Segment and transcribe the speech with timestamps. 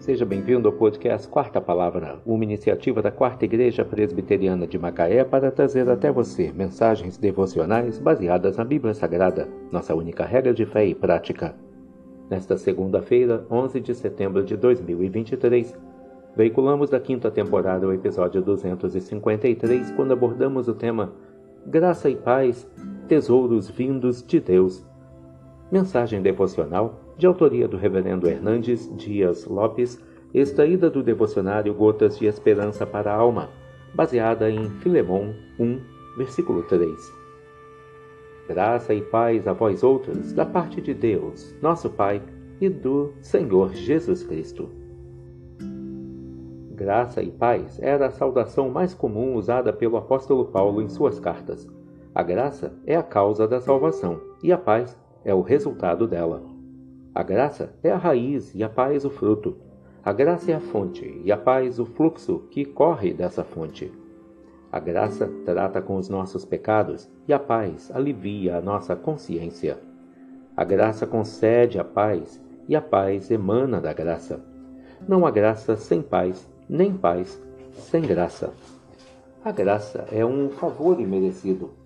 [0.00, 5.50] Seja bem-vindo ao podcast Quarta Palavra, uma iniciativa da Quarta Igreja Presbiteriana de Macaé para
[5.50, 10.94] trazer até você mensagens devocionais baseadas na Bíblia Sagrada, nossa única regra de fé e
[10.94, 11.54] prática.
[12.30, 15.78] Nesta segunda-feira, 11 de setembro de 2023,
[16.34, 21.12] veiculamos da quinta temporada o episódio 253, quando abordamos o tema
[21.66, 22.66] Graça e Paz,
[23.06, 24.82] Tesouros Vindos de Deus.
[25.70, 30.02] Mensagem devocional de autoria do Reverendo Hernandes Dias Lopes,
[30.32, 33.50] extraída do devocionário Gotas de Esperança para a Alma,
[33.92, 35.80] baseada em Filemão 1,
[36.16, 36.90] versículo 3.
[38.48, 42.22] Graça e paz a vós outros, da parte de Deus, nosso Pai,
[42.58, 44.70] e do Senhor Jesus Cristo.
[46.72, 51.68] Graça e paz era a saudação mais comum usada pelo apóstolo Paulo em suas cartas.
[52.14, 56.49] A graça é a causa da salvação e a paz é o resultado dela.
[57.12, 59.56] A graça é a raiz e a paz o fruto.
[60.04, 63.92] A graça é a fonte e a paz o fluxo que corre dessa fonte.
[64.70, 69.78] A graça trata com os nossos pecados e a paz alivia a nossa consciência.
[70.56, 74.40] A graça concede a paz e a paz emana da graça.
[75.08, 78.52] Não há graça sem paz, nem paz sem graça.
[79.44, 81.79] A graça é um favor imerecido.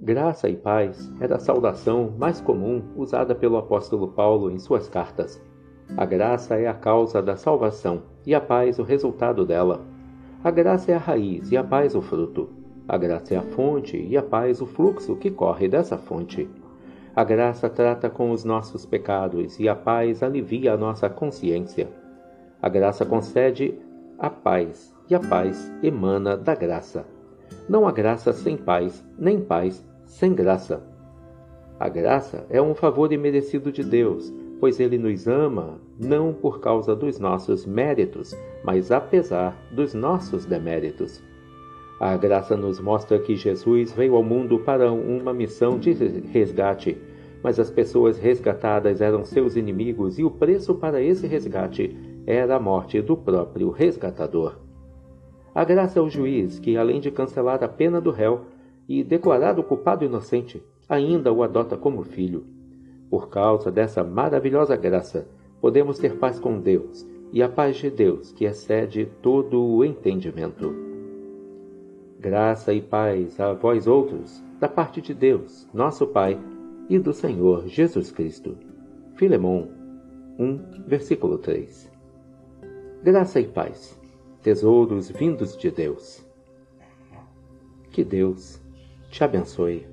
[0.00, 5.40] Graça e paz era a saudação mais comum usada pelo apóstolo Paulo em suas cartas.
[5.96, 9.80] A graça é a causa da salvação e a paz o resultado dela.
[10.42, 12.50] A graça é a raiz e a paz o fruto.
[12.88, 16.50] A graça é a fonte e a paz o fluxo que corre dessa fonte.
[17.14, 21.88] A graça trata com os nossos pecados e a paz alivia a nossa consciência.
[22.60, 23.78] A graça concede
[24.18, 27.13] a paz e a paz emana da graça.
[27.68, 30.82] Não há graça sem paz, nem paz sem graça.
[31.80, 36.94] A graça é um favor imerecido de Deus, pois Ele nos ama não por causa
[36.94, 41.22] dos nossos méritos, mas apesar dos nossos deméritos.
[41.98, 46.98] A graça nos mostra que Jesus veio ao mundo para uma missão de resgate,
[47.42, 51.96] mas as pessoas resgatadas eram seus inimigos e o preço para esse resgate
[52.26, 54.63] era a morte do próprio resgatador.
[55.54, 58.46] A graça é o juiz que, além de cancelar a pena do réu,
[58.88, 62.44] e, declarado culpado inocente, ainda o adota como filho.
[63.08, 65.26] Por causa dessa maravilhosa graça,
[65.60, 70.74] podemos ter paz com Deus e a paz de Deus que excede todo o entendimento.
[72.18, 76.38] Graça e paz a vós outros, da parte de Deus, nosso Pai,
[76.88, 78.56] e do Senhor Jesus Cristo.
[79.14, 79.68] Filemão
[80.38, 81.90] 1, versículo 3.
[83.02, 83.98] Graça e paz,
[84.44, 86.22] tesouros vindos de Deus.
[87.90, 88.60] Que Deus
[89.10, 89.86] te abençoe.